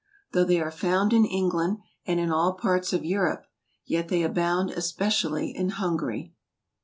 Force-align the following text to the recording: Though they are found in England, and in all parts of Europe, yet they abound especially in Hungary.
Though 0.31 0.45
they 0.45 0.59
are 0.59 0.71
found 0.71 1.13
in 1.13 1.25
England, 1.25 1.77
and 2.07 2.19
in 2.19 2.31
all 2.31 2.53
parts 2.53 2.91
of 2.91 3.05
Europe, 3.05 3.45
yet 3.85 4.07
they 4.07 4.23
abound 4.23 4.71
especially 4.71 5.55
in 5.55 5.69
Hungary. 5.69 6.33